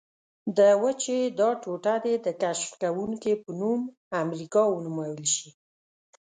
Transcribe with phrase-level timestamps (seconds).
[0.57, 3.81] د وچې دا ټوټه دې د کشف کوونکي په نوم
[4.23, 5.49] امریکا ونومول شي.